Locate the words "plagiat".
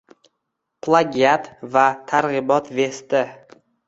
0.85-1.49